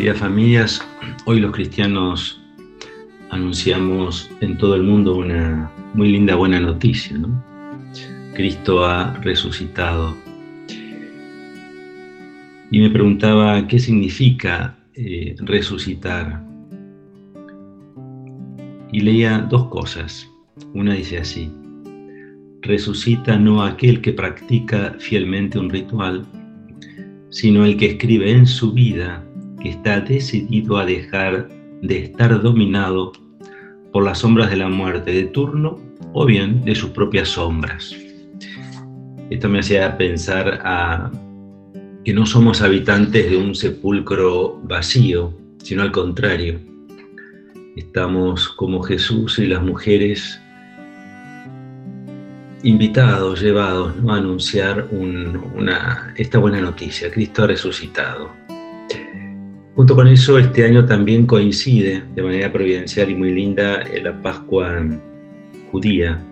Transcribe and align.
queridas 0.00 0.18
familias. 0.18 0.88
Hoy 1.26 1.40
los 1.40 1.52
cristianos 1.52 2.40
anunciamos 3.28 4.30
en 4.40 4.56
todo 4.56 4.74
el 4.74 4.82
mundo 4.82 5.14
una 5.14 5.70
muy 5.92 6.10
linda 6.10 6.36
buena 6.36 6.58
noticia. 6.58 7.18
Cristo 8.32 8.82
ha 8.82 9.12
resucitado. 9.20 10.16
Y 12.70 12.80
me 12.80 12.88
preguntaba 12.88 13.68
qué 13.68 13.78
significa 13.78 14.74
eh, 14.94 15.36
resucitar. 15.40 16.42
Y 18.92 19.00
leía 19.00 19.40
dos 19.50 19.68
cosas. 19.68 20.26
Una 20.72 20.94
dice 20.94 21.18
así, 21.18 21.52
resucita 22.62 23.38
no 23.38 23.62
aquel 23.62 24.00
que 24.00 24.14
practica 24.14 24.96
fielmente 24.98 25.58
un 25.58 25.68
ritual, 25.68 26.24
sino 27.28 27.66
el 27.66 27.76
que 27.76 27.84
escribe 27.84 28.30
en 28.32 28.46
su 28.46 28.72
vida 28.72 29.26
que 29.60 29.70
está 29.70 30.00
decidido 30.00 30.76
a 30.78 30.86
dejar 30.86 31.48
de 31.82 32.04
estar 32.04 32.40
dominado 32.42 33.12
por 33.92 34.04
las 34.04 34.18
sombras 34.18 34.50
de 34.50 34.56
la 34.56 34.68
muerte 34.68 35.12
de 35.12 35.24
turno 35.24 35.78
o 36.12 36.26
bien 36.26 36.64
de 36.64 36.74
sus 36.74 36.90
propias 36.90 37.28
sombras. 37.28 37.94
Esto 39.30 39.48
me 39.48 39.60
hacía 39.60 39.96
pensar 39.96 40.60
a 40.64 41.10
que 42.04 42.12
no 42.12 42.26
somos 42.26 42.62
habitantes 42.62 43.30
de 43.30 43.36
un 43.36 43.54
sepulcro 43.54 44.60
vacío, 44.64 45.32
sino 45.62 45.82
al 45.82 45.92
contrario. 45.92 46.58
Estamos 47.76 48.48
como 48.48 48.82
Jesús 48.82 49.38
y 49.38 49.46
las 49.46 49.62
mujeres 49.62 50.40
invitados, 52.62 53.40
llevados 53.40 53.94
a 54.08 54.16
anunciar 54.16 54.88
una, 54.90 56.12
esta 56.16 56.38
buena 56.38 56.60
noticia. 56.60 57.10
Cristo 57.10 57.44
ha 57.44 57.46
resucitado. 57.46 58.39
Junto 59.80 59.96
con 59.96 60.08
eso, 60.08 60.38
este 60.38 60.66
año 60.66 60.84
también 60.84 61.24
coincide 61.24 62.02
de 62.14 62.22
manera 62.22 62.52
providencial 62.52 63.08
y 63.08 63.14
muy 63.14 63.32
linda 63.32 63.82
la 64.02 64.12
Pascua 64.20 64.84
judía. 65.72 66.22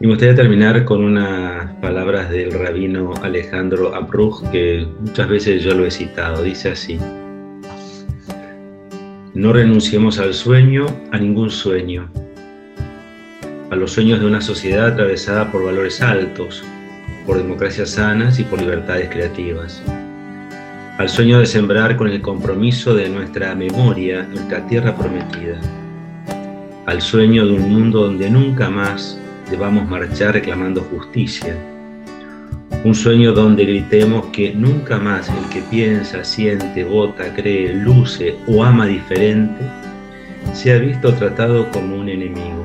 Y 0.00 0.06
me 0.06 0.08
gustaría 0.08 0.34
terminar 0.34 0.84
con 0.84 1.04
unas 1.04 1.72
palabras 1.74 2.28
del 2.28 2.50
rabino 2.50 3.14
Alejandro 3.22 3.94
Abruch, 3.94 4.42
que 4.50 4.84
muchas 4.98 5.28
veces 5.28 5.62
yo 5.62 5.72
lo 5.76 5.86
he 5.86 5.90
citado. 5.92 6.42
Dice 6.42 6.70
así, 6.70 6.98
no 9.34 9.52
renunciemos 9.52 10.18
al 10.18 10.34
sueño, 10.34 10.86
a 11.12 11.18
ningún 11.18 11.50
sueño, 11.50 12.10
a 13.70 13.76
los 13.76 13.92
sueños 13.92 14.18
de 14.18 14.26
una 14.26 14.40
sociedad 14.40 14.88
atravesada 14.88 15.52
por 15.52 15.64
valores 15.64 16.02
altos, 16.02 16.64
por 17.24 17.36
democracias 17.36 17.90
sanas 17.90 18.40
y 18.40 18.42
por 18.42 18.60
libertades 18.60 19.10
creativas. 19.10 19.80
Al 20.98 21.08
sueño 21.10 21.40
de 21.40 21.46
sembrar 21.46 21.96
con 21.96 22.08
el 22.08 22.22
compromiso 22.22 22.94
de 22.94 23.08
nuestra 23.08 23.54
memoria 23.54 24.22
nuestra 24.22 24.66
tierra 24.66 24.96
prometida. 24.96 25.60
Al 26.86 27.02
sueño 27.02 27.46
de 27.46 27.52
un 27.52 27.70
mundo 27.70 28.04
donde 28.04 28.30
nunca 28.30 28.70
más 28.70 29.20
debamos 29.50 29.88
marchar 29.88 30.34
reclamando 30.34 30.80
justicia. 30.82 31.54
Un 32.84 32.94
sueño 32.94 33.32
donde 33.32 33.64
gritemos 33.64 34.26
que 34.26 34.54
nunca 34.54 34.98
más 34.98 35.28
el 35.28 35.48
que 35.50 35.60
piensa, 35.70 36.24
siente, 36.24 36.84
vota, 36.84 37.34
cree, 37.34 37.74
luce 37.74 38.34
o 38.46 38.64
ama 38.64 38.86
diferente 38.86 39.64
sea 40.52 40.78
visto 40.78 41.12
tratado 41.12 41.70
como 41.72 41.96
un 41.96 42.08
enemigo 42.08 42.64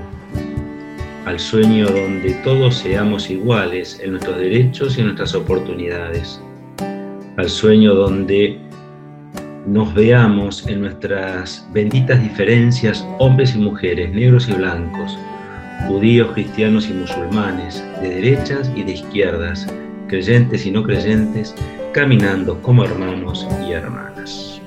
al 1.25 1.39
sueño 1.39 1.87
donde 1.87 2.33
todos 2.43 2.75
seamos 2.75 3.29
iguales 3.29 3.99
en 4.03 4.11
nuestros 4.11 4.37
derechos 4.37 4.97
y 4.97 5.01
en 5.01 5.07
nuestras 5.07 5.35
oportunidades, 5.35 6.41
al 7.41 7.49
sueño 7.49 7.95
donde 7.95 8.59
nos 9.65 9.91
veamos 9.95 10.67
en 10.67 10.81
nuestras 10.81 11.67
benditas 11.73 12.21
diferencias, 12.21 13.03
hombres 13.17 13.55
y 13.55 13.57
mujeres, 13.57 14.13
negros 14.13 14.47
y 14.47 14.53
blancos, 14.53 15.17
judíos, 15.87 16.29
cristianos 16.33 16.87
y 16.87 16.93
musulmanes, 16.93 17.83
de 17.99 18.09
derechas 18.09 18.71
y 18.75 18.83
de 18.83 18.91
izquierdas, 18.91 19.67
creyentes 20.07 20.67
y 20.67 20.71
no 20.71 20.83
creyentes, 20.83 21.55
caminando 21.93 22.61
como 22.61 22.85
hermanos 22.85 23.47
y 23.67 23.71
hermanas. 23.71 24.61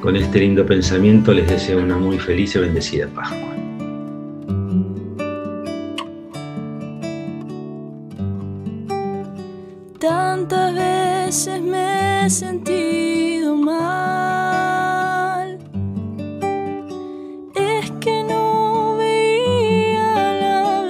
Con 0.00 0.16
este 0.16 0.40
lindo 0.40 0.66
pensamiento 0.66 1.32
les 1.32 1.48
deseo 1.48 1.80
una 1.80 1.96
muy 1.96 2.18
feliz 2.18 2.56
y 2.56 2.58
bendecida 2.58 3.06
Pascua. 3.14 3.54
Tantas 10.00 10.93
me 11.34 12.26
he 12.26 12.30
sentido 12.30 13.56
mal. 13.56 15.58
Es 17.56 17.90
que 18.00 18.22
no 18.22 18.94
veía 18.96 20.32
la 20.44 20.82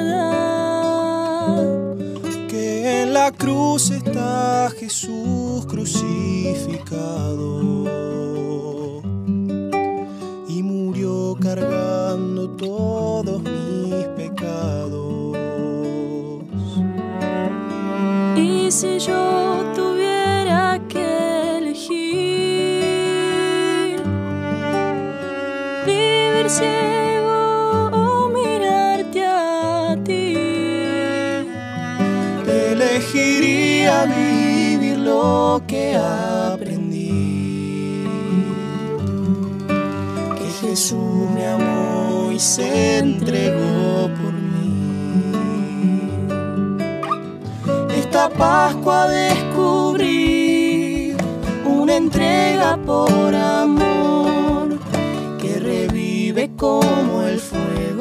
verdad. 0.00 1.62
Que 2.48 3.02
en 3.02 3.14
la 3.14 3.30
cruz 3.30 3.90
está 3.90 4.68
Jesús 4.80 5.64
crucificado. 5.66 7.62
Y 10.48 10.62
murió 10.64 11.36
cargando 11.40 12.50
todos 12.56 13.21
si 18.82 18.98
yo 18.98 19.62
tuviera 19.76 20.80
que 20.88 21.58
elegir 21.58 22.02
vivir 25.86 26.50
ciego 26.50 27.90
o 27.92 28.28
mirarte 28.36 29.24
a 29.24 29.96
ti, 30.04 30.34
Elegiría 32.72 33.96
vivir 34.16 34.98
lo 34.98 35.62
que 35.68 35.94
aprendí. 35.94 37.12
Que 40.36 40.46
Jesús 40.60 41.30
me 41.36 41.46
amó 41.46 42.32
y 42.32 42.40
se 42.40 42.98
entregó 42.98 43.81
Esta 48.12 48.28
Pascua 48.28 49.08
descubrí 49.08 49.96
una 51.64 51.96
entrega 51.96 52.76
por 52.76 53.34
amor 53.34 54.78
que 55.40 55.58
revive 55.58 56.50
como 56.54 57.22
el 57.22 57.40
fuego 57.40 57.91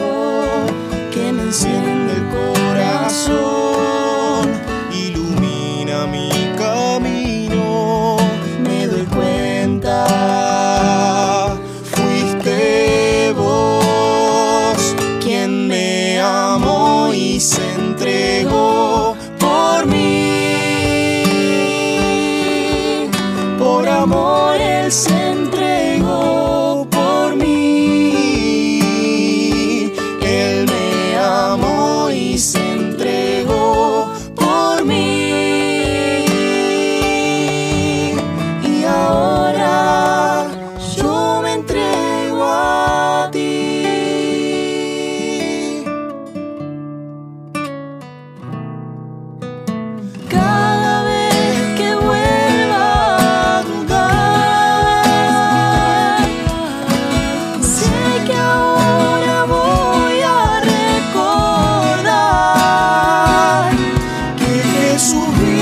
sorrir. 65.01 65.60